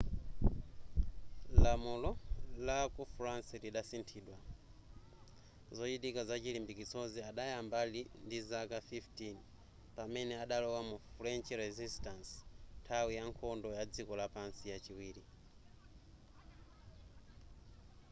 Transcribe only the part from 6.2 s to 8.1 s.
zachilimbikitsozi adayamba ali